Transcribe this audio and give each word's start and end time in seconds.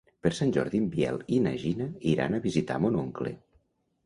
Per 0.27 0.29
Sant 0.35 0.53
Jordi 0.55 0.79
en 0.83 0.87
Biel 0.95 1.19
i 1.37 1.41
na 1.43 1.51
Gina 1.65 1.87
iran 2.15 2.39
a 2.39 2.41
visitar 2.47 2.79
mon 2.87 2.99
oncle. 3.05 3.37